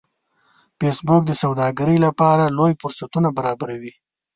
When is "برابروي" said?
3.37-3.93